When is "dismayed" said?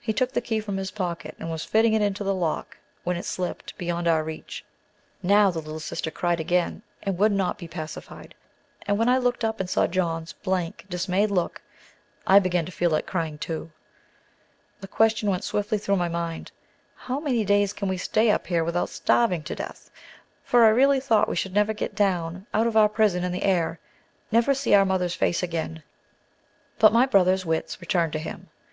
10.90-11.30